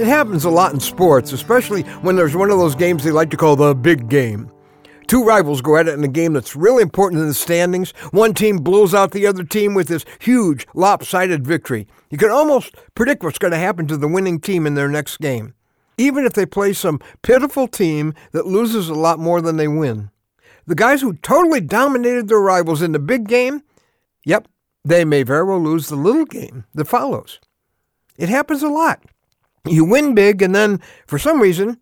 [0.00, 3.28] It happens a lot in sports, especially when there's one of those games they like
[3.32, 4.50] to call the big game.
[5.06, 7.90] Two rivals go at it in a game that's really important in the standings.
[8.10, 11.86] One team blows out the other team with this huge, lopsided victory.
[12.08, 15.18] You can almost predict what's going to happen to the winning team in their next
[15.18, 15.52] game,
[15.98, 20.08] even if they play some pitiful team that loses a lot more than they win.
[20.66, 23.64] The guys who totally dominated their rivals in the big game,
[24.24, 24.48] yep,
[24.82, 27.38] they may very well lose the little game that follows.
[28.16, 29.02] It happens a lot.
[29.66, 31.78] You win big, and then, for some reason,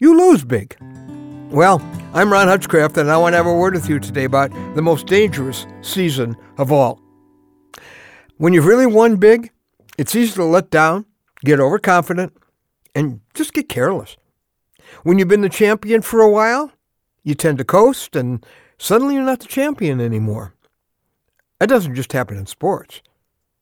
[0.00, 0.76] you lose big.
[1.50, 1.82] Well,
[2.14, 4.80] I'm Ron Hutchcraft, and I want to have a word with you today about the
[4.80, 6.98] most dangerous season of all.
[8.38, 9.50] When you've really won big,
[9.98, 11.04] it's easy to let down,
[11.44, 12.32] get overconfident,
[12.94, 14.16] and just get careless.
[15.02, 16.72] When you've been the champion for a while,
[17.22, 18.46] you tend to coast, and
[18.78, 20.54] suddenly you're not the champion anymore.
[21.58, 23.02] That doesn't just happen in sports.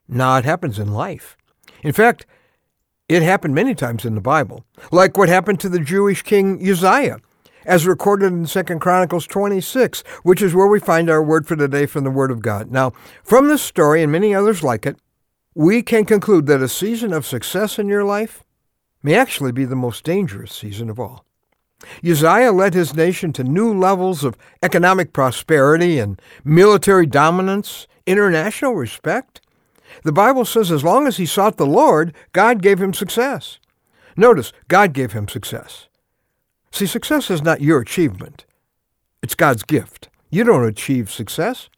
[0.06, 1.36] No, it happens in life.
[1.82, 2.24] In fact,
[3.08, 7.18] it happened many times in the Bible, like what happened to the Jewish king Uzziah
[7.64, 11.86] as recorded in 2 Chronicles 26, which is where we find our word for today
[11.86, 12.70] from the Word of God.
[12.70, 14.96] Now, from this story and many others like it,
[15.54, 18.42] we can conclude that a season of success in your life
[19.02, 21.24] may actually be the most dangerous season of all.
[22.04, 29.40] Uzziah led his nation to new levels of economic prosperity and military dominance, international respect.
[30.04, 33.58] The Bible says as long as he sought the Lord, God gave him success.
[34.16, 35.88] Notice, God gave him success.
[36.70, 38.44] See, success is not your achievement.
[39.22, 40.08] It's God's gift.
[40.30, 41.68] You don't achieve success.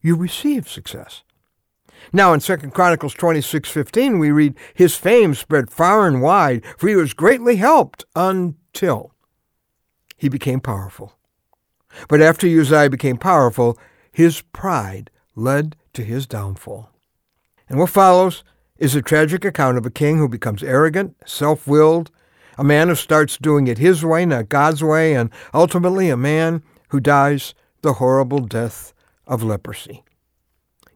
[0.00, 1.22] You receive success.
[2.12, 6.96] Now in 2 Chronicles 26:15 we read his fame spread far and wide for he
[6.96, 9.14] was greatly helped until
[10.16, 11.14] he became powerful.
[12.08, 13.78] But after Uzziah became powerful,
[14.12, 16.90] his pride led to his downfall.
[17.74, 18.44] And what follows
[18.78, 22.12] is a tragic account of a king who becomes arrogant, self-willed,
[22.56, 26.62] a man who starts doing it his way, not God's way, and ultimately a man
[26.90, 27.52] who dies
[27.82, 28.94] the horrible death
[29.26, 30.04] of leprosy.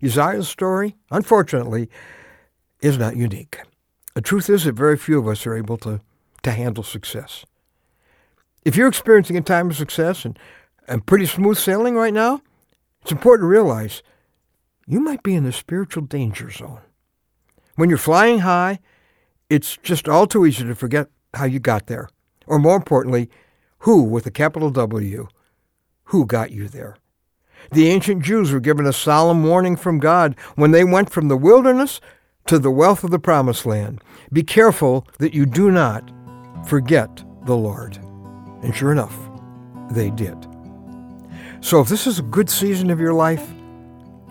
[0.01, 1.91] Uzziah's story, unfortunately,
[2.81, 3.59] is not unique.
[4.15, 6.01] The truth is that very few of us are able to,
[6.45, 7.45] to handle success.
[8.65, 10.39] If you're experiencing a time of success and,
[10.87, 12.41] and pretty smooth sailing right now,
[13.03, 14.01] it's important to realize
[14.89, 16.81] you might be in the spiritual danger zone.
[17.77, 18.81] When you're flying high,
[19.51, 22.09] it's just all too easy to forget how you got there.
[22.47, 23.29] Or more importantly,
[23.81, 25.29] who, with a capital W,
[26.05, 26.97] who got you there.
[27.71, 31.37] The ancient Jews were given a solemn warning from God when they went from the
[31.37, 32.01] wilderness
[32.47, 34.01] to the wealth of the promised land.
[34.33, 36.11] Be careful that you do not
[36.67, 37.99] forget the Lord.
[38.63, 39.17] And sure enough,
[39.91, 40.37] they did.
[41.61, 43.47] So if this is a good season of your life,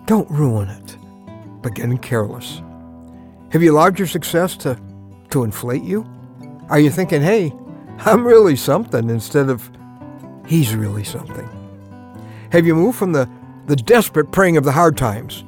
[0.08, 0.96] don't ruin it
[1.60, 2.62] by getting careless.
[3.52, 4.80] Have you allowed your success to,
[5.28, 6.08] to inflate you?
[6.70, 7.52] Are you thinking, hey,
[7.98, 9.70] I'm really something instead of
[10.46, 11.46] he's really something?
[12.52, 13.28] Have you moved from the,
[13.66, 15.44] the desperate praying of the hard times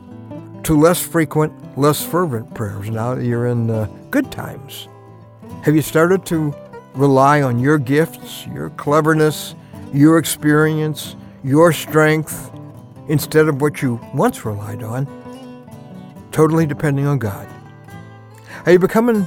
[0.65, 4.89] to less frequent, less fervent prayers now that you're in uh, good times?
[5.63, 6.55] Have you started to
[6.93, 9.55] rely on your gifts, your cleverness,
[9.95, 12.51] your experience, your strength,
[13.11, 15.05] instead of what you once relied on,
[16.31, 17.47] totally depending on God?
[18.65, 19.27] Are you becoming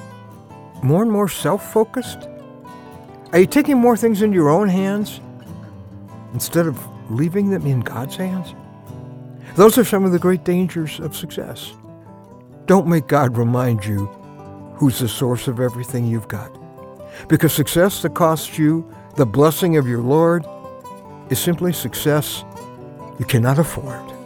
[0.81, 2.29] more and more self focused?
[3.33, 5.19] Are you taking more things into your own hands
[6.33, 6.79] instead of
[7.11, 8.55] leaving them in God's hands?
[9.55, 11.73] Those are some of the great dangers of success.
[12.65, 14.05] Don't make God remind you
[14.75, 16.57] who's the source of everything you've got.
[17.27, 20.45] Because success that costs you the blessing of your Lord
[21.29, 22.45] is simply success
[23.19, 24.22] you cannot afford.